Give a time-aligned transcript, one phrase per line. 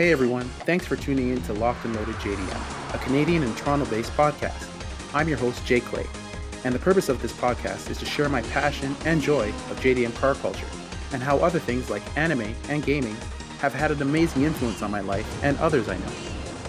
[0.00, 3.84] Hey everyone, thanks for tuning in to Locked and Loaded JDM, a Canadian and Toronto
[3.84, 4.66] based podcast.
[5.12, 6.06] I'm your host, Jay Clay,
[6.64, 10.14] and the purpose of this podcast is to share my passion and joy of JDM
[10.14, 10.64] car culture
[11.12, 13.14] and how other things like anime and gaming
[13.58, 16.12] have had an amazing influence on my life and others I know.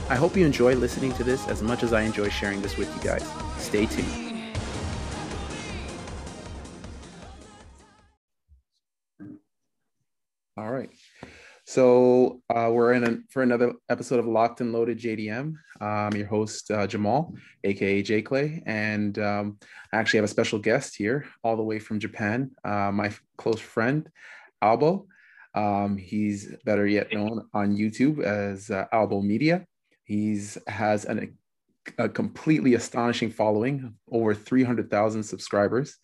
[0.10, 2.94] I hope you enjoy listening to this as much as I enjoy sharing this with
[2.98, 3.26] you guys.
[3.58, 4.56] Stay tuned.
[10.58, 10.90] All right.
[11.72, 15.54] So uh, we're in a, for another episode of Locked and Loaded JDM.
[15.80, 19.58] I'm your host uh, Jamal, aka J Clay, and um,
[19.94, 22.52] I actually have a special guest here, all the way from Japan.
[22.66, 24.10] Uh, my close friend,
[24.62, 25.08] Albo.
[25.56, 29.66] Um, he's better yet known on YouTube as uh, Albo Media.
[30.04, 31.38] He's has an,
[31.98, 35.96] a completely astonishing following, over 300,000 subscribers.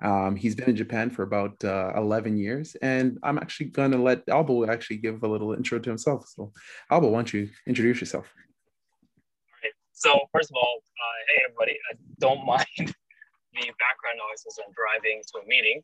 [0.00, 3.98] Um, he's been in Japan for about uh, 11 years, and I'm actually going to
[3.98, 6.28] let Albo actually give a little intro to himself.
[6.28, 6.52] So,
[6.90, 8.32] Albo, why don't you introduce yourself?
[8.32, 9.72] All right.
[9.92, 14.70] So, first of all, uh, hey everybody, I don't mind the background noise as I'm
[14.70, 15.82] driving to a meeting,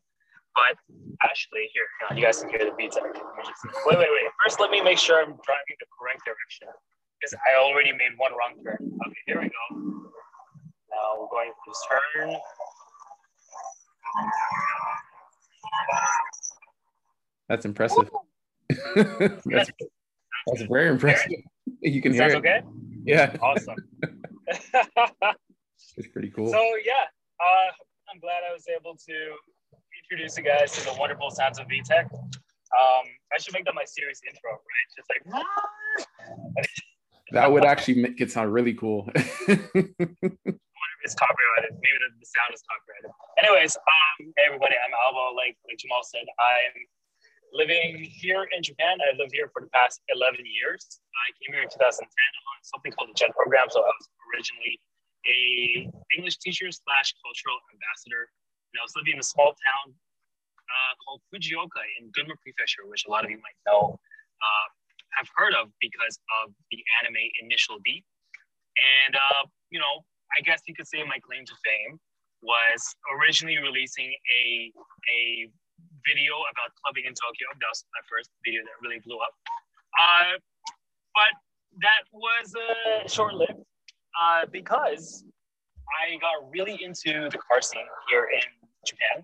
[0.55, 0.79] but
[1.23, 1.83] actually, here,
[2.15, 2.95] you guys can hear the beats.
[2.95, 4.31] Wait, wait, wait.
[4.43, 6.71] First, let me make sure I'm driving the correct direction
[7.19, 8.79] because I already made one wrong turn.
[8.79, 9.65] Okay, here we go.
[10.87, 12.31] Now we're going to turn
[17.49, 18.09] that's impressive.
[18.95, 21.31] that's, that's very impressive.
[21.81, 22.35] You can hear it.
[22.35, 22.61] okay?
[23.03, 23.35] Yeah.
[23.41, 23.75] Awesome.
[25.97, 26.47] it's pretty cool.
[26.51, 27.05] So yeah,
[27.39, 27.71] uh,
[28.11, 29.13] I'm glad I was able to
[30.03, 32.05] introduce you guys to the wonderful sounds of VTEC.
[32.13, 34.87] Um, I should make that my series intro, right?
[34.95, 35.09] Just
[36.55, 36.67] like
[37.31, 39.09] that would actually make it sound really cool
[41.05, 41.77] it's copyrighted.
[41.77, 43.13] Maybe the, the sound is copyrighted.
[43.37, 45.37] Anyways, um, hey everybody, I'm Albo.
[45.37, 46.75] Like like Jamal said, I'm
[47.53, 48.97] living here in Japan.
[49.05, 50.81] I lived here for the past 11 years.
[51.13, 53.69] I came here in 2010 on something called the JET program.
[53.69, 54.81] So I was originally
[55.29, 55.39] a
[56.17, 58.25] English teacher slash cultural ambassador.
[58.73, 63.05] And I was living in a small town uh, called Fujioka in Gunma Prefecture, which
[63.05, 63.95] a lot of you might know,
[64.41, 64.67] uh,
[65.21, 68.03] have heard of because of the anime Initial D.
[68.75, 70.03] And, uh, you know,
[70.37, 71.99] I guess you could say my claim to fame
[72.43, 74.71] was originally releasing a
[75.15, 75.49] a
[76.03, 77.47] video about clubbing in Tokyo.
[77.59, 79.33] That was my first video that really blew up.
[79.99, 80.37] Uh,
[81.15, 81.33] but
[81.81, 83.63] that was uh, short lived
[84.19, 85.23] uh, because
[86.03, 88.43] I got really into the car scene here in
[88.85, 89.23] Japan.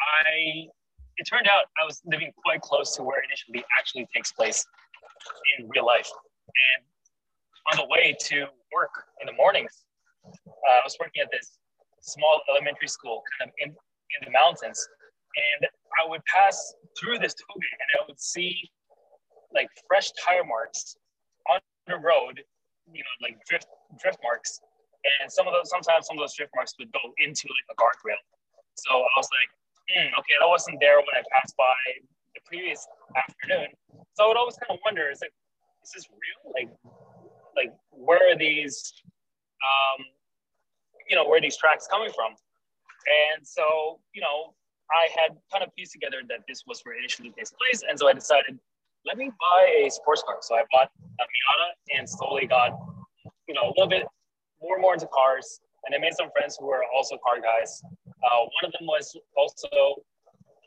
[0.00, 0.70] I
[1.18, 4.64] it turned out I was living quite close to where it initially actually takes place
[5.58, 6.08] in real life,
[6.48, 6.84] and
[7.70, 8.90] on the way to work
[9.20, 9.84] in the mornings,
[10.24, 11.58] uh, I was working at this
[12.00, 14.78] small elementary school kind of in, in the mountains.
[15.32, 15.68] And
[16.02, 16.56] I would pass
[16.98, 18.68] through this toge and I would see
[19.54, 20.96] like fresh tire marks
[21.50, 22.42] on the road,
[22.92, 23.66] you know, like drift
[24.00, 24.60] drift marks.
[25.20, 27.76] And some of those, sometimes some of those drift marks would go into like a
[27.80, 28.20] guardrail.
[28.74, 29.50] So I was like,
[29.90, 31.74] hmm, okay, that wasn't there when I passed by
[32.34, 33.68] the previous afternoon.
[34.14, 35.34] So I would always kind of wonder, is like,
[35.82, 36.52] is this real?
[36.54, 36.70] Like,
[37.56, 38.92] like where are these
[39.62, 40.04] um,
[41.08, 42.32] you know, where these tracks coming from.
[43.06, 44.54] And so, you know,
[44.90, 47.82] I had kind of pieced together that this was where it initially takes place.
[47.88, 48.58] And so I decided,
[49.04, 50.38] let me buy a sports car.
[50.40, 52.78] So I bought a Miata and slowly got,
[53.48, 54.06] you know, a little bit
[54.60, 55.60] more and more into cars.
[55.84, 57.82] And I made some friends who were also car guys.
[58.06, 59.68] Uh, one of them was also,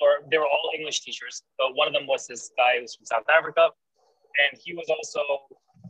[0.01, 1.44] or they were all English teachers.
[1.57, 3.69] But one of them was this guy who's from South Africa.
[4.44, 5.22] And he was also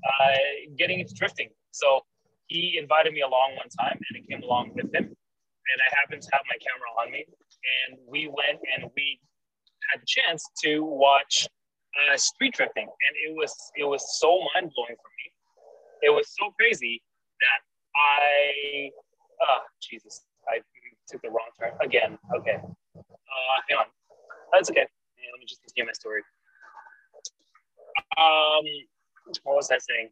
[0.05, 0.37] uh,
[0.77, 1.49] getting into drifting.
[1.72, 2.01] So
[2.47, 5.06] he invited me along one time and I came along with him.
[5.06, 7.25] And I happened to have my camera on me.
[7.89, 9.19] And we went and we
[9.89, 11.47] had the chance to watch
[11.97, 12.85] uh, street drifting.
[12.85, 15.25] And it was it was so mind blowing for me.
[16.03, 17.01] It was so crazy
[17.41, 17.59] that
[17.97, 18.91] I
[19.41, 20.61] uh Jesus, I
[21.08, 22.17] took the wrong turn again.
[22.37, 22.58] Okay.
[22.61, 23.85] Uh hang on.
[24.53, 24.85] That's okay.
[24.85, 26.22] let me just continue my story.
[28.22, 28.66] Um
[29.43, 30.09] what was I saying?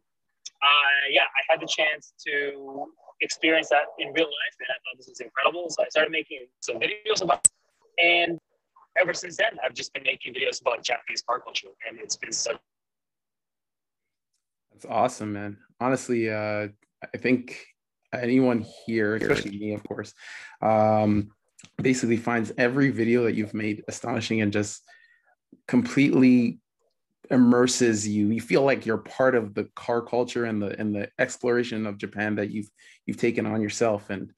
[0.64, 2.86] Uh, yeah, I had the chance to
[3.20, 5.68] experience that in real life, and I thought this was incredible.
[5.68, 7.46] So I started making some videos about,
[7.98, 8.04] it.
[8.04, 8.38] and
[8.98, 12.32] ever since then, I've just been making videos about Japanese car culture, and it's been
[12.32, 12.56] such.
[14.72, 15.58] That's awesome, man.
[15.80, 16.68] Honestly, uh,
[17.02, 17.64] I think
[18.12, 20.14] anyone here, especially me, of course,
[20.62, 21.30] um,
[21.80, 24.82] basically finds every video that you've made astonishing and just
[25.68, 26.60] completely
[27.30, 31.08] immerses you you feel like you're part of the car culture and the and the
[31.18, 32.68] exploration of japan that you've
[33.06, 34.32] you've taken on yourself and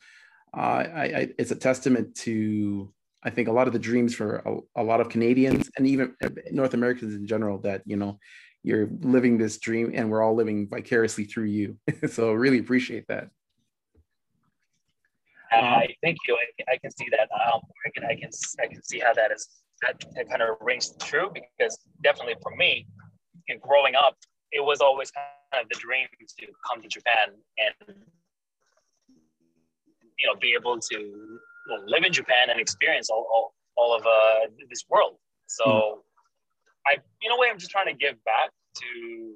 [0.56, 2.93] uh, I, I, it's a testament to
[3.23, 6.15] i think a lot of the dreams for a, a, lot of canadians and even
[6.50, 8.19] north americans in general that you know
[8.67, 11.79] you're living this dream and we're all living vicariously through you.
[12.11, 13.29] so really appreciate that.
[15.53, 16.37] I thank you.
[16.37, 17.29] I, I, can see that.
[17.33, 18.29] Um, I can, I can,
[18.61, 19.49] I can see how that is.
[19.82, 22.87] That, that kind of rings true because definitely for me,
[23.61, 24.17] growing up,
[24.52, 26.06] it was always kind of the dream
[26.38, 27.96] to come to Japan and
[30.19, 31.38] you know be able to
[31.87, 35.17] live in Japan and experience all, all, all of uh, this world.
[35.46, 35.96] So mm.
[36.87, 39.34] I, in a way, I'm just trying to give back to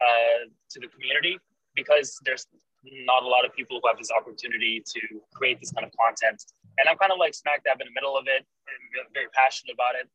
[0.00, 1.38] uh, to the community
[1.74, 2.46] because there's
[2.84, 5.00] not a lot of people who have this opportunity to
[5.34, 6.42] create this kind of content.
[6.78, 9.72] And I'm kind of like smack dab in the middle of it and very passionate
[9.72, 10.08] about it.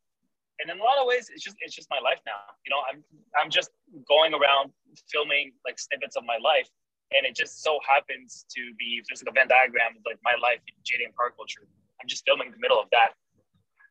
[0.62, 2.38] And in a lot of ways, it's just it's just my life now.
[2.62, 3.02] You know, I'm
[3.34, 3.70] I'm just
[4.06, 4.70] going around
[5.10, 6.70] filming like snippets of my life.
[7.12, 10.34] And it just so happens to be there's like a Venn diagram of like my
[10.40, 11.66] life in JDM car culture.
[12.00, 13.18] I'm just filming the middle of that.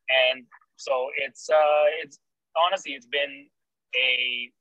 [0.07, 2.19] And so it's uh it's
[2.55, 3.47] honestly it's been
[3.95, 4.51] a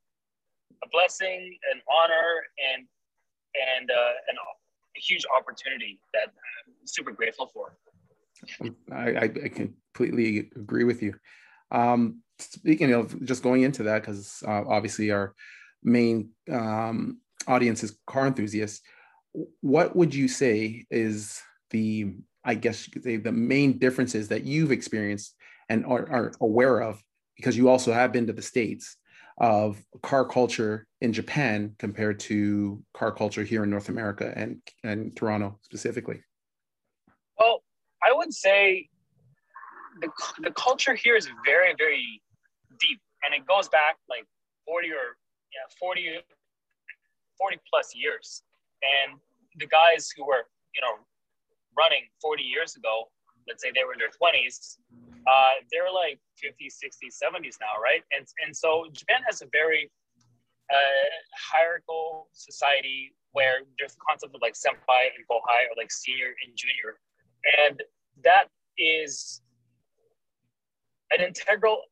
[0.83, 2.87] a blessing, an honor, and
[3.55, 4.37] and uh, an,
[4.97, 6.33] a huge opportunity that
[6.67, 7.77] I'm super grateful for.
[8.91, 9.27] I, I
[9.95, 11.15] completely agree with you.
[11.71, 15.35] Um, speaking of just going into that, because uh, obviously our
[15.83, 18.83] main um, audience is car enthusiasts,
[19.61, 21.41] what would you say is
[21.71, 25.35] the, I guess you could say, the main differences that you've experienced
[25.69, 27.03] and are, are aware of,
[27.37, 28.97] because you also have been to the States
[29.39, 35.17] of car culture in Japan compared to car culture here in North America and, and
[35.17, 36.23] Toronto specifically?
[37.39, 37.63] Well,
[38.05, 38.89] I would say
[40.01, 40.09] the,
[40.43, 42.23] the culture here is very, very
[42.81, 44.27] deep and it goes back like
[44.67, 45.17] 40 or
[45.53, 46.19] yeah, 40,
[47.39, 48.43] 40 plus years.
[48.83, 49.19] And
[49.57, 50.97] the guys who were, you know,
[51.77, 53.11] running 40 years ago,
[53.47, 54.79] let's say they were in their 20s,
[55.27, 58.03] uh, they're like 50s, 60s, 70s now, right?
[58.17, 59.91] And, and so Japan has a very
[60.73, 66.35] uh, hierarchical society where there's the concept of like senpai and kohai or like senior
[66.45, 66.99] and junior.
[67.61, 67.83] And
[68.25, 68.49] that
[68.79, 69.42] is
[71.13, 71.83] an integral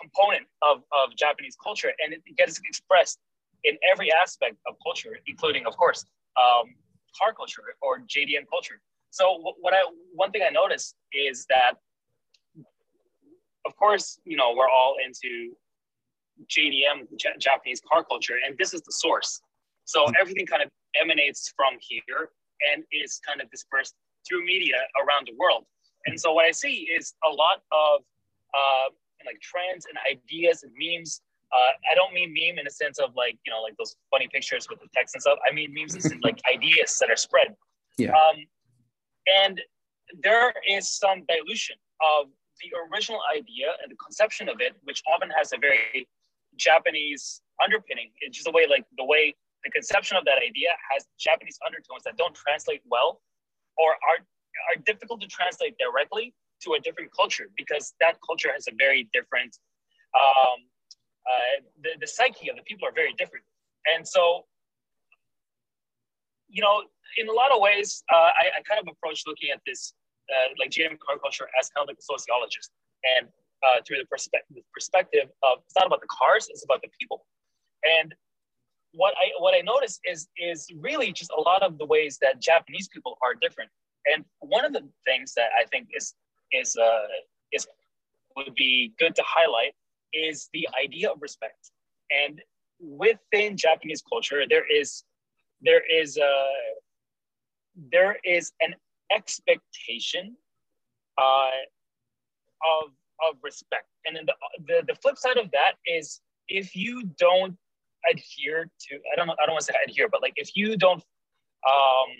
[0.00, 3.18] component of, of Japanese culture and it gets expressed
[3.64, 6.04] in every aspect of culture, including, of course,
[6.36, 6.74] um,
[7.18, 8.80] car culture or JDM culture.
[9.10, 9.82] So what I
[10.12, 11.74] one thing I noticed is that,
[13.64, 15.54] of course, you know we're all into
[16.52, 19.40] JDM, J- Japanese car culture, and this is the source.
[19.84, 20.12] So mm-hmm.
[20.20, 20.70] everything kind of
[21.00, 22.30] emanates from here
[22.72, 23.94] and is kind of dispersed
[24.28, 25.64] through media around the world.
[26.06, 28.00] And so what I see is a lot of
[28.54, 28.90] uh,
[29.24, 31.20] like trends and ideas and memes.
[31.52, 34.28] Uh, I don't mean meme in a sense of like you know like those funny
[34.32, 35.38] pictures with the text and stuff.
[35.48, 37.54] I mean memes as in like ideas that are spread.
[37.98, 38.10] Yeah.
[38.10, 38.44] Um,
[39.42, 39.60] and
[40.22, 42.26] there is some dilution of
[42.62, 46.08] the original idea and the conception of it, which often has a very
[46.56, 48.10] Japanese underpinning.
[48.20, 52.02] It's just the way, like the way the conception of that idea has Japanese undertones
[52.04, 53.20] that don't translate well
[53.76, 54.24] or are,
[54.68, 59.08] are difficult to translate directly to a different culture because that culture has a very
[59.12, 59.56] different,
[60.14, 60.58] um,
[61.26, 63.44] uh, the, the psyche of the people are very different.
[63.94, 64.46] And so,
[66.48, 66.82] you know,
[67.18, 69.94] in a lot of ways, uh, I, I, kind of approach looking at this
[70.30, 72.70] uh, like JDM car culture as kind of like a sociologist,
[73.18, 73.28] and
[73.62, 77.26] uh, through the perspective perspective of it's not about the cars, it's about the people.
[77.84, 78.14] And
[78.92, 82.40] what I what I notice is is really just a lot of the ways that
[82.40, 83.70] Japanese people are different.
[84.14, 86.14] And one of the things that I think is
[86.52, 87.06] is uh,
[87.52, 87.66] is
[88.36, 89.74] would be good to highlight
[90.12, 91.70] is the idea of respect.
[92.10, 92.40] And
[92.80, 95.04] within Japanese culture, there is
[95.60, 96.46] there is a
[97.92, 98.74] there is an
[99.14, 100.36] expectation
[101.18, 101.50] uh,
[102.82, 102.90] of
[103.28, 104.34] of respect, and then the,
[104.66, 107.56] the the flip side of that is if you don't
[108.10, 111.02] adhere to I don't I don't want to say adhere, but like if you don't
[111.66, 112.10] um,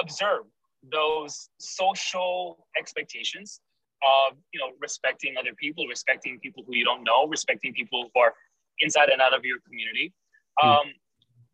[0.00, 0.44] observe
[0.92, 3.60] those social expectations
[4.02, 8.20] of you know respecting other people, respecting people who you don't know, respecting people who
[8.20, 8.34] are
[8.80, 10.12] inside and out of your community.
[10.62, 10.68] Mm.
[10.68, 10.86] Um,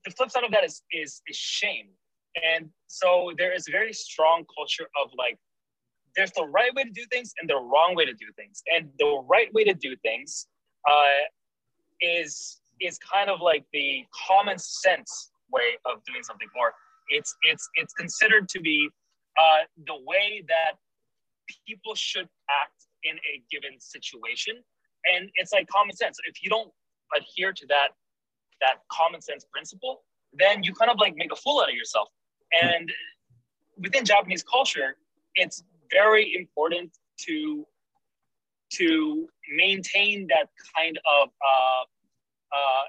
[0.04, 1.88] the flip side of that is is, is shame
[2.40, 5.38] and so there is a very strong culture of like,
[6.16, 8.62] there's the right way to do things and the wrong way to do things.
[8.74, 10.46] And the right way to do things
[10.88, 11.24] uh,
[12.00, 16.74] is is kind of like the common sense way of doing something, or
[17.08, 18.90] it's it's it's considered to be
[19.38, 20.72] uh, the way that
[21.66, 22.28] people should
[22.62, 24.54] act in a given situation.
[25.12, 26.18] And it's like common sense.
[26.28, 26.70] If you don't
[27.16, 27.88] adhere to that
[28.60, 32.08] that common sense principle, then you kind of like make a fool out of yourself.
[32.62, 32.92] And
[33.76, 34.96] within Japanese culture,
[35.34, 36.96] it's very important
[37.26, 37.66] to
[38.74, 41.82] to maintain that kind of uh,
[42.56, 42.84] uh,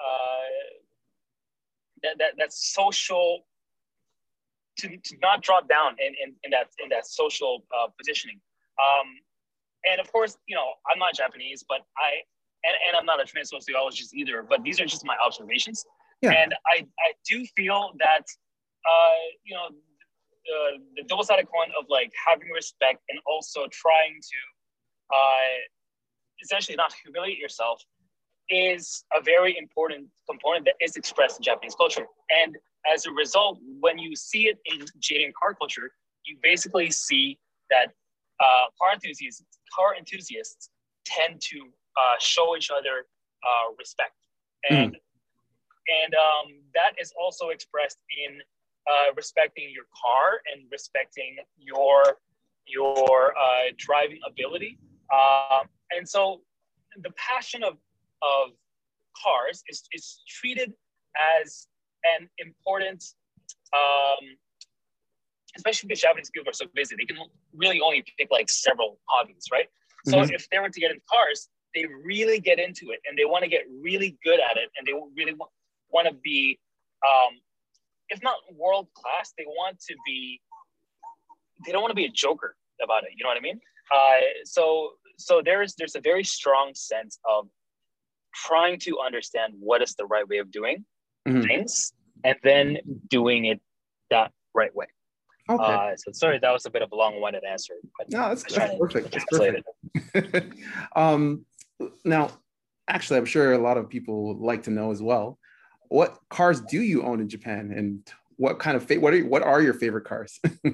[0.00, 0.48] uh,
[2.02, 3.44] that, that that social
[4.82, 8.40] to, to not drop down in, in, in that in that social uh, positioning.
[8.82, 9.06] Um,
[9.90, 12.22] and of course, you know, I'm not Japanese, but I
[12.64, 15.84] and, and I'm not a trained sociologist either, but these are just my observations.
[16.20, 16.30] Yeah.
[16.30, 18.24] And I, I do feel that
[18.86, 19.68] uh, you know
[20.46, 24.40] the, the double sided coin of like having respect and also trying to
[25.14, 25.58] uh,
[26.42, 27.82] essentially not humiliate yourself
[28.48, 32.06] is a very important component that is expressed in Japanese culture.
[32.30, 32.56] And
[32.92, 35.92] as a result, when you see it in JDM car culture,
[36.24, 37.38] you basically see
[37.70, 37.92] that
[38.40, 40.70] uh, car enthusiasts, car enthusiasts
[41.04, 43.06] tend to uh, show each other
[43.42, 44.16] uh, respect,
[44.70, 46.04] and mm.
[46.04, 48.38] and um, that is also expressed in
[48.90, 52.02] uh, respecting your car and respecting your
[52.66, 54.78] your uh, driving ability.
[55.12, 56.40] Um, and so,
[57.02, 57.74] the passion of
[58.22, 58.52] of
[59.22, 60.72] cars is, is treated
[61.42, 61.66] as
[62.18, 63.04] an important,
[63.74, 64.36] um,
[65.56, 67.18] especially because Japanese people are so busy, they can
[67.54, 69.66] really only pick like several hobbies, right?
[70.06, 70.34] So mm-hmm.
[70.34, 73.44] if they were to get into cars, they really get into it and they want
[73.44, 75.36] to get really good at it and they really
[75.90, 76.58] want to be,
[77.06, 77.38] um,
[78.08, 80.40] if not world class, they want to be,
[81.64, 83.10] they don't want to be a joker about it.
[83.16, 83.60] You know what I mean?
[83.94, 87.48] Uh, so so there's there's a very strong sense of
[88.34, 90.84] trying to understand what is the right way of doing
[91.26, 91.42] mm-hmm.
[91.42, 91.92] things
[92.24, 93.60] and then doing it
[94.10, 94.86] that right way.
[95.48, 95.62] Okay.
[95.62, 97.74] Uh, so sorry, that was a bit of a long-winded answer.
[97.98, 99.12] But no, that's, that's perfect.
[99.12, 99.24] That's
[100.12, 100.56] perfect.
[100.96, 101.44] um,
[102.04, 102.30] now,
[102.88, 105.38] actually, I'm sure a lot of people like to know as well.
[105.88, 109.42] What cars do you own in Japan, and what kind of fa- what are what
[109.42, 110.40] are your favorite cars?
[110.44, 110.70] uh,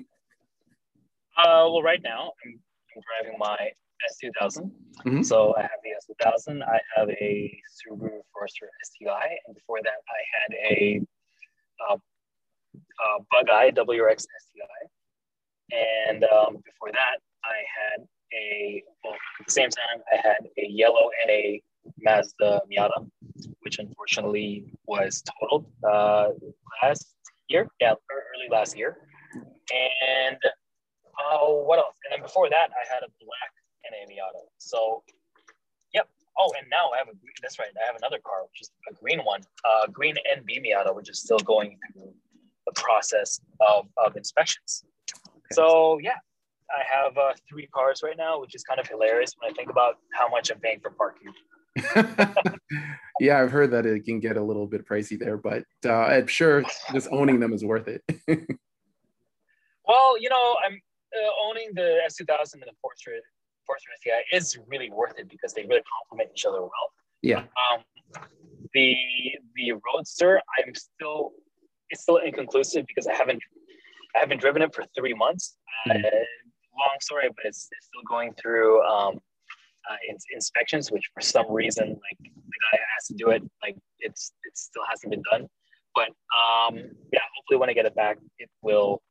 [1.37, 2.61] well, right now I'm,
[2.95, 3.57] I'm driving my
[4.11, 4.71] S2000.
[5.07, 5.23] Mm-hmm.
[5.23, 6.63] So I have the S2000.
[6.63, 11.01] I have a Subaru Forester STI, and before that, I had a
[11.89, 19.47] uh, uh, Bug Eye WRX STI, and um, before that, I had a well, at
[19.47, 21.59] the same time, I had a yellow NA
[22.01, 23.09] Mazda Miata,
[23.61, 26.31] which unfortunately was totaled uh,
[26.83, 27.15] last
[27.49, 27.69] year.
[27.81, 28.99] Yeah, early last year.
[29.73, 30.39] And
[31.19, 31.97] uh, what else?
[32.05, 33.53] And then before that, I had a black
[33.91, 34.43] NA Miata.
[34.59, 35.03] So,
[35.93, 36.09] yep.
[36.39, 37.69] Oh, and now I have a that's right.
[37.83, 41.09] I have another car, which is a green one, uh, green and NB Miata, which
[41.11, 42.13] is still going through
[42.67, 44.85] the process of, of inspections.
[45.11, 45.41] Okay.
[45.53, 46.17] So yeah,
[46.71, 49.71] I have uh, three cars right now, which is kind of hilarious when I think
[49.71, 51.33] about how much I'm paying for parking.
[53.21, 56.27] yeah, I've heard that it can get a little bit pricey there, but uh, I'm
[56.27, 58.03] sure just owning them is worth it.
[59.87, 63.13] well, you know, I'm uh, owning the S2000 and the Forester
[63.77, 66.93] STI is really worth it because they really complement each other well.
[67.23, 67.45] Yeah.
[67.71, 67.83] Um,
[68.75, 68.95] the
[69.57, 71.33] the Roadster, I'm still
[71.91, 73.43] it's still inconclusive because I haven't
[74.17, 75.57] I haven't driven it for three months.
[75.87, 76.05] Mm-hmm.
[76.05, 76.11] Uh,
[76.79, 79.19] long story, but it's, it's still going through um,
[79.91, 83.77] uh, ins- inspections, which for some reason, like the guy has to do it, like
[84.01, 85.49] it's it still hasn't been done.
[85.95, 86.77] But um,
[87.13, 89.03] yeah, hopefully when I get it back, it will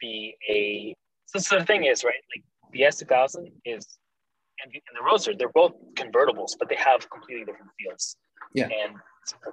[0.00, 0.94] be a.
[1.26, 2.14] So, so the thing is, right?
[2.34, 3.98] Like the S2000 is
[4.62, 8.16] and, and the Roadster, they're both convertibles, but they have completely different feels.
[8.54, 8.64] Yeah.
[8.64, 8.96] And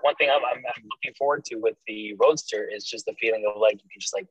[0.02, 3.46] one thing I'm, I'm, I'm, looking forward to with the Roadster is just the feeling
[3.48, 4.28] of like you can just like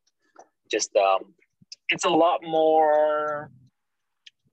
[0.70, 1.34] just um
[1.88, 3.50] it's a lot more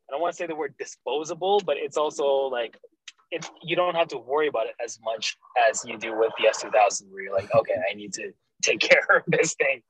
[0.09, 2.77] I don't want to say the word disposable, but it's also like
[3.31, 5.35] it, you don't have to worry about it as much
[5.69, 9.17] as you do with the S2000 where you're like, okay, I need to take care
[9.17, 9.81] of this thing.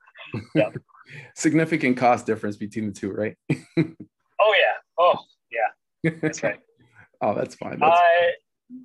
[0.54, 0.70] Yeah.
[1.34, 3.36] Significant cost difference between the two, right?
[4.40, 4.76] Oh yeah.
[4.98, 5.18] Oh
[5.50, 6.10] yeah.
[6.20, 6.60] That's right.
[7.20, 7.78] oh, that's fine.
[7.78, 8.76] That's uh,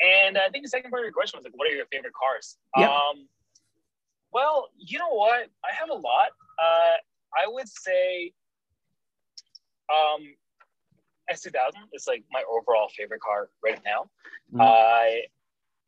[0.00, 2.12] and I think the second part of your question was like, what are your favorite
[2.14, 2.56] cars?
[2.76, 2.90] Yeah.
[2.90, 3.28] Um,
[4.32, 5.48] well, you know what?
[5.64, 6.28] I have a lot.
[6.58, 6.96] Uh,
[7.36, 8.32] I would say
[9.90, 10.22] um,
[11.32, 11.54] S2000
[11.92, 14.10] is like my overall favorite car right now.
[14.52, 14.60] Mm-hmm.
[14.60, 15.22] Uh,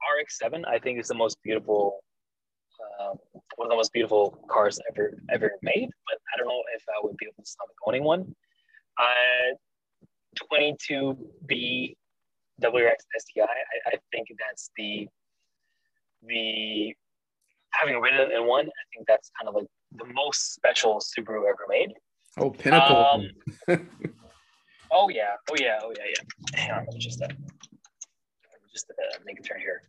[0.06, 2.04] RX7, I think, is the most beautiful,
[3.00, 3.14] uh,
[3.56, 5.90] one of the most beautiful cars ever ever made.
[6.06, 8.34] But I don't know if I would be able to stomach owning one.
[8.98, 9.54] Uh,
[10.52, 11.96] 22B
[12.62, 15.08] WRX STI, I, I think that's the
[16.22, 16.94] the
[17.72, 21.66] having ridden in one, I think that's kind of like the most special Subaru ever
[21.68, 21.92] made.
[22.38, 22.96] Oh, pinnacle!
[22.96, 23.30] Um,
[24.90, 26.58] oh yeah, oh yeah, oh yeah, yeah.
[26.60, 27.28] Hang on, let me just uh,
[28.72, 29.82] just uh, make a turn here.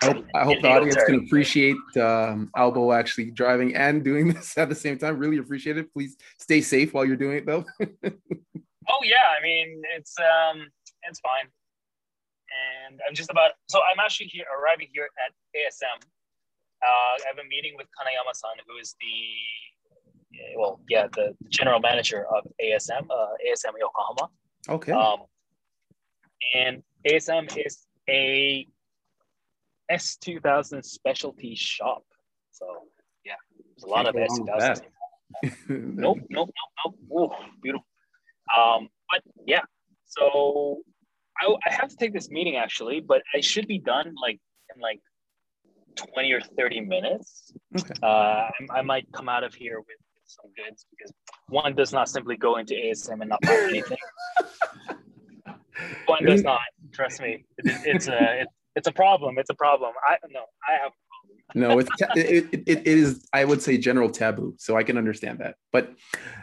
[0.00, 4.56] I hope, I hope the audience can appreciate um, Albo actually driving and doing this
[4.56, 5.18] at the same time.
[5.18, 5.92] Really appreciate it.
[5.92, 7.64] Please stay safe while you're doing it, though.
[7.82, 10.66] oh yeah, I mean it's um
[11.08, 11.48] it's fine.
[12.86, 13.52] and I'm just about.
[13.68, 16.02] So I'm actually here, arriving here at ASM.
[16.82, 22.26] Uh, I have a meeting with Kanayama-san, who is the well, yeah, the general manager
[22.34, 24.30] of ASM, uh, ASM Yokohama.
[24.68, 24.92] Okay.
[24.92, 25.20] Um,
[26.54, 28.66] and ASM is a
[29.92, 32.04] S2000 specialty shop.
[32.50, 32.66] So
[33.24, 33.34] yeah,
[33.76, 34.82] there's a lot of go S2000.
[35.68, 36.50] Nope, nope,
[36.84, 37.32] nope, nope.
[37.32, 37.86] Ooh, beautiful.
[38.56, 39.62] Um, but yeah,
[40.04, 40.82] so
[41.40, 44.38] I, I have to take this meeting actually, but I should be done like
[44.74, 45.00] in like
[45.96, 47.52] 20 or 30 minutes.
[47.78, 47.94] Okay.
[48.02, 49.96] Uh, I, I might come out of here with
[50.26, 51.12] some goods because
[51.48, 53.98] one does not simply go into ASM and not buy anything.
[56.06, 56.60] one does not.
[56.92, 59.38] Trust me, it, it's a it, it's a problem.
[59.38, 59.92] It's a problem.
[60.06, 60.92] I no, I have
[61.54, 64.96] no, it's ta- it, it, it is I would say general taboo, so I can
[64.98, 65.56] understand that.
[65.70, 65.92] But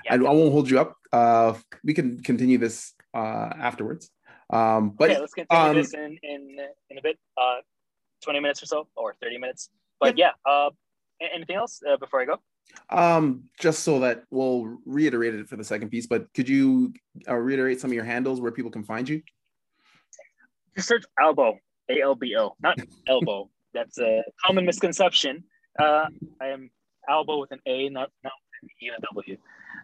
[0.09, 0.95] I, I won't hold you up.
[1.11, 4.09] Uh, we can continue this uh, afterwards.
[4.51, 6.57] Um, but okay, let's continue um, this in in
[6.89, 7.57] in a bit, uh,
[8.23, 9.69] twenty minutes or so, or thirty minutes.
[9.99, 10.69] But yeah, uh,
[11.19, 12.39] anything else uh, before I go?
[12.89, 16.07] um, just so that we'll reiterate it for the second piece.
[16.07, 16.93] But could you
[17.27, 19.21] uh, reiterate some of your handles where people can find you?
[20.75, 21.57] Just search Albo,
[21.89, 22.77] A L B O, not
[23.07, 23.49] elbow.
[23.73, 25.43] That's a common misconception.
[25.79, 26.07] Uh,
[26.41, 26.71] I am
[27.07, 29.37] Albo with an A, not not an E and a W.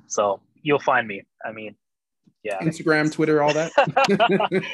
[0.07, 1.23] So you'll find me.
[1.45, 1.75] I mean,
[2.43, 3.71] yeah, Instagram, Twitter, all that.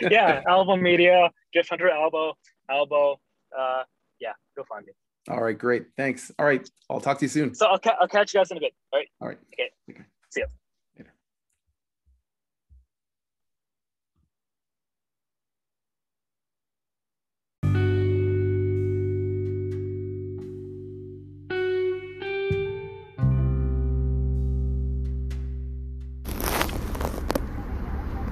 [0.11, 0.41] yeah.
[0.47, 2.33] Albo Media, Jeff Hunter Albo,
[2.69, 3.19] Albo.
[3.57, 3.83] Uh,
[4.19, 4.93] yeah, you'll find me.
[5.29, 5.87] All right, great.
[5.97, 6.31] Thanks.
[6.39, 7.53] All right, I'll talk to you soon.
[7.53, 8.73] So I'll, ca- I'll catch you guys in a bit.
[8.91, 9.07] All right.
[9.21, 9.37] All right.
[9.53, 9.69] Okay.
[9.89, 10.03] okay.
[10.29, 10.47] See ya.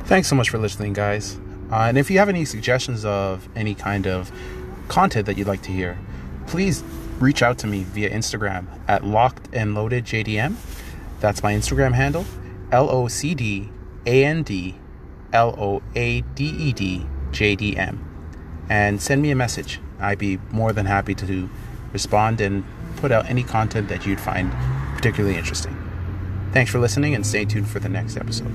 [0.10, 1.38] Thanks so much for listening, guys.
[1.72, 4.32] Uh, and if you have any suggestions of any kind of
[4.88, 6.00] content that you'd like to hear,
[6.48, 6.84] please
[7.20, 10.56] reach out to me via Instagram at locked and loaded JDM.
[11.20, 12.26] That's my Instagram handle,
[12.72, 13.70] L O C D
[14.08, 14.80] A N D
[15.32, 18.04] L O A D E D J D M.
[18.68, 19.80] And send me a message.
[20.00, 21.48] I'd be more than happy to
[21.94, 22.64] respond and
[22.96, 24.52] put out any content that you'd find
[24.96, 25.78] particularly interesting.
[26.52, 28.52] Thanks for listening and stay tuned for the next episode.